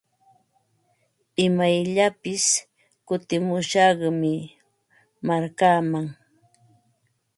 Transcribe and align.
Imayllapis 1.45 2.45
kutimushaqmi 3.07 4.33
markaaman. 5.27 6.05